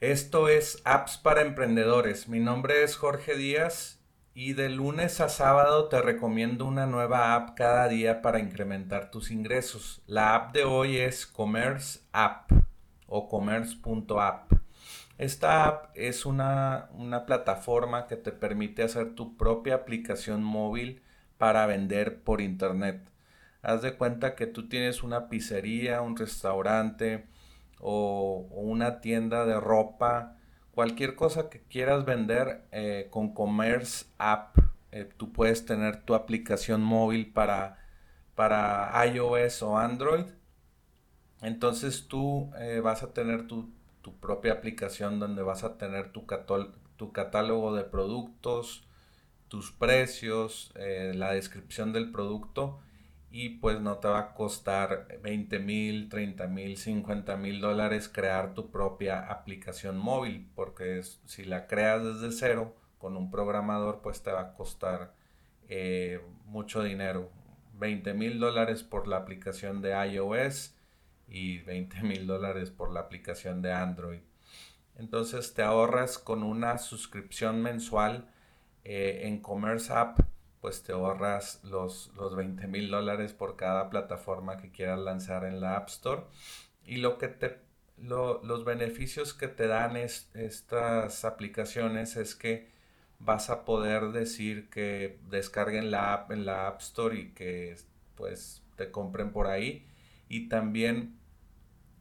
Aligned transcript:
Esto 0.00 0.48
es 0.48 0.82
Apps 0.84 1.16
para 1.16 1.40
Emprendedores. 1.40 2.28
Mi 2.28 2.40
nombre 2.40 2.82
es 2.82 2.96
Jorge 2.96 3.36
Díaz 3.36 4.00
y 4.34 4.52
de 4.52 4.68
lunes 4.68 5.20
a 5.20 5.28
sábado 5.28 5.88
te 5.88 6.02
recomiendo 6.02 6.66
una 6.66 6.84
nueva 6.84 7.34
app 7.34 7.56
cada 7.56 7.88
día 7.88 8.20
para 8.20 8.40
incrementar 8.40 9.10
tus 9.10 9.30
ingresos. 9.30 10.02
La 10.06 10.34
app 10.34 10.52
de 10.52 10.64
hoy 10.64 10.98
es 10.98 11.26
Commerce 11.26 12.00
App 12.12 12.50
o 13.06 13.28
commerce.app. 13.28 14.52
Esta 15.16 15.64
app 15.64 15.90
es 15.94 16.26
una, 16.26 16.90
una 16.92 17.24
plataforma 17.24 18.06
que 18.08 18.16
te 18.16 18.32
permite 18.32 18.82
hacer 18.82 19.14
tu 19.14 19.36
propia 19.36 19.76
aplicación 19.76 20.42
móvil 20.42 21.02
para 21.38 21.66
vender 21.66 22.20
por 22.20 22.40
internet. 22.40 23.08
Haz 23.62 23.80
de 23.80 23.96
cuenta 23.96 24.34
que 24.34 24.46
tú 24.46 24.68
tienes 24.68 25.02
una 25.04 25.28
pizzería, 25.28 26.02
un 26.02 26.16
restaurante, 26.16 27.26
o, 27.80 28.46
una 28.50 29.00
tienda 29.00 29.44
de 29.44 29.58
ropa, 29.60 30.36
cualquier 30.72 31.14
cosa 31.14 31.48
que 31.50 31.62
quieras 31.62 32.04
vender 32.04 32.66
eh, 32.72 33.08
con 33.10 33.34
Commerce 33.34 34.06
App, 34.18 34.58
eh, 34.92 35.08
tú 35.16 35.32
puedes 35.32 35.66
tener 35.66 36.02
tu 36.04 36.14
aplicación 36.14 36.82
móvil 36.82 37.32
para, 37.32 37.78
para 38.34 38.92
iOS 39.06 39.62
o 39.62 39.78
Android. 39.78 40.26
Entonces 41.42 42.08
tú 42.08 42.50
eh, 42.58 42.80
vas 42.80 43.02
a 43.02 43.12
tener 43.12 43.46
tu, 43.46 43.72
propia 44.20 44.52
aplicación 44.52 45.18
donde 45.18 45.42
vas 45.42 45.64
a 45.64 45.78
tener 45.78 46.12
tu, 46.12 46.26
tu 46.96 47.12
catálogo 47.12 47.74
de 47.74 47.84
productos, 47.84 48.86
tus 49.48 49.72
precios, 49.72 50.72
la 50.74 51.32
descripción 51.32 51.92
del 51.92 52.10
producto 52.10 52.80
y 53.36 53.48
pues 53.48 53.80
no 53.80 53.98
te 53.98 54.06
va 54.06 54.20
a 54.20 54.32
costar 54.32 55.08
20 55.20 55.58
mil, 55.58 56.08
30 56.08 56.46
mil, 56.46 56.76
50 56.76 57.36
mil 57.36 57.60
dólares 57.60 58.08
crear 58.08 58.54
tu 58.54 58.70
propia 58.70 59.28
aplicación 59.28 59.98
móvil, 59.98 60.48
porque 60.54 61.02
si 61.02 61.44
la 61.44 61.66
creas 61.66 62.04
desde 62.04 62.30
cero 62.30 62.76
con 62.96 63.16
un 63.16 63.32
programador, 63.32 64.02
pues 64.02 64.22
te 64.22 64.30
va 64.30 64.40
a 64.40 64.54
costar 64.54 65.14
eh, 65.68 66.20
mucho 66.44 66.84
dinero. 66.84 67.28
20 67.72 68.14
mil 68.14 68.38
dólares 68.38 68.84
por 68.84 69.08
la 69.08 69.16
aplicación 69.16 69.82
de 69.82 69.94
iOS 70.12 70.76
y 71.26 71.58
20 71.58 72.02
mil 72.02 72.28
dólares 72.28 72.70
por 72.70 72.92
la 72.92 73.00
aplicación 73.00 73.62
de 73.62 73.72
Android. 73.72 74.20
Entonces 74.94 75.54
te 75.54 75.64
ahorras 75.64 76.18
con 76.18 76.44
una 76.44 76.78
suscripción 76.78 77.62
mensual 77.62 78.28
eh, 78.84 79.22
en 79.24 79.40
Commerce 79.40 79.92
App 79.92 80.20
pues 80.64 80.82
te 80.82 80.92
ahorras 80.92 81.60
los, 81.62 82.10
los 82.16 82.34
20 82.34 82.68
mil 82.68 82.90
dólares 82.90 83.34
por 83.34 83.54
cada 83.54 83.90
plataforma 83.90 84.56
que 84.56 84.70
quieras 84.70 84.98
lanzar 84.98 85.44
en 85.44 85.60
la 85.60 85.76
App 85.76 85.90
Store. 85.90 86.22
Y 86.86 86.96
lo 86.96 87.18
que 87.18 87.28
te, 87.28 87.58
los 87.98 88.64
beneficios 88.64 89.34
que 89.34 89.48
te 89.48 89.66
dan 89.66 89.98
estas 89.98 91.26
aplicaciones 91.26 92.16
es 92.16 92.34
que 92.34 92.70
vas 93.18 93.50
a 93.50 93.66
poder 93.66 94.12
decir 94.12 94.70
que 94.70 95.20
descarguen 95.28 95.90
la 95.90 96.14
app 96.14 96.30
en 96.30 96.46
la 96.46 96.66
App 96.66 96.80
Store 96.80 97.14
y 97.14 97.34
que 97.34 97.76
pues 98.14 98.62
te 98.76 98.90
compren 98.90 99.32
por 99.32 99.48
ahí. 99.48 99.86
Y 100.30 100.48
también 100.48 101.18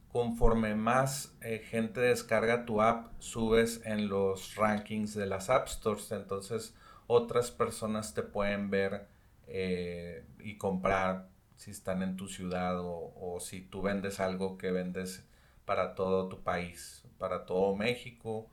conforme 0.07 0.75
más 0.75 1.35
eh, 1.41 1.61
gente 1.69 1.99
descarga 1.99 2.63
tu 2.63 2.81
app, 2.81 3.11
subes 3.19 3.81
en 3.83 4.07
los 4.07 4.55
rankings 4.55 5.15
de 5.15 5.25
las 5.25 5.49
App 5.49 5.67
Stores. 5.67 6.13
Entonces, 6.13 6.73
otras 7.07 7.51
personas 7.51 8.13
te 8.13 8.23
pueden 8.23 8.69
ver 8.69 9.07
eh, 9.47 10.23
y 10.39 10.57
comprar 10.57 11.29
si 11.55 11.71
están 11.71 12.01
en 12.01 12.15
tu 12.17 12.27
ciudad 12.27 12.77
o, 12.79 13.37
si 13.39 13.61
tú 13.61 13.81
vendes 13.81 14.19
algo 14.19 14.57
que 14.57 14.71
vendes 14.71 15.25
para 15.65 15.95
todo 15.95 16.27
tu 16.27 16.43
país, 16.43 17.03
para 17.17 17.45
todo 17.45 17.75
México, 17.75 18.49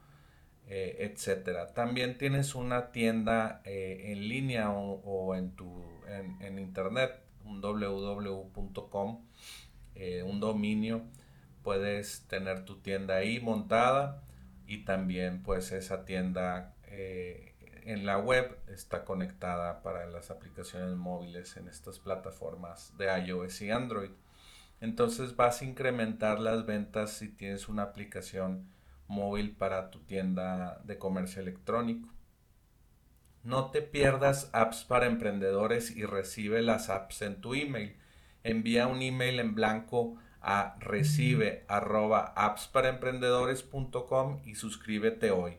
eh, 0.69 0.99
etcétera. 1.01 1.73
También 1.75 2.19
tienes 2.19 2.55
una 2.55 2.93
tienda 2.93 3.63
eh, 3.65 4.13
en 4.13 4.29
línea 4.29 4.71
o, 4.71 5.35
en 5.35 5.53
tu 5.53 5.83
en, 6.41 6.59
internet, 6.59 7.21
un 7.45 7.61
www.com, 7.61 9.25
un 10.25 10.41
dominio. 10.41 11.03
Puedes 11.63 12.27
tener 12.29 12.65
tu 12.65 12.77
tienda 12.81 13.17
ahí 13.17 13.41
montada 13.41 14.23
y 14.67 14.85
también 14.85 15.43
pues 15.43 15.73
esa 15.73 16.05
tienda 16.05 16.75
en 17.85 18.07
la 18.07 18.19
web 18.19 18.59
está 18.69 19.05
conectada 19.05 19.83
para 19.83 20.07
las 20.07 20.31
aplicaciones 20.31 20.97
móviles 20.97 21.57
en 21.57 21.69
estas 21.69 21.99
plataformas 21.99 22.97
de 22.99 23.07
iOS 23.27 23.63
y 23.63 23.71
Android. 23.71 24.11
Entonces 24.81 25.37
vas 25.37 25.61
a 25.61 25.65
incrementar 25.65 26.41
las 26.41 26.67
ventas 26.67 27.13
si 27.13 27.29
tienes 27.29 27.69
una 27.69 27.83
aplicación 27.83 28.69
móvil 29.07 29.57
para 29.57 29.91
tu 29.91 30.01
tienda 30.01 30.81
de 30.85 30.99
comercio 30.99 31.43
electrónico. 31.43 32.09
No 33.43 33.71
te 33.71 33.83
pierdas 33.83 34.51
apps 34.53 34.85
para 34.85 35.07
emprendedores 35.07 35.97
y 35.97 36.05
recibe 36.05 36.63
las 36.63 36.91
apps 36.91 37.23
en 37.23 37.41
tu 37.41 37.55
email. 37.55 37.97
Envía 38.43 38.87
un 38.87 39.03
email 39.03 39.41
en 39.41 39.55
blanco 39.55 40.17
a 40.41 40.77
recibe 40.81 41.65
y 44.45 44.55
suscríbete 44.55 45.31
hoy. 45.31 45.59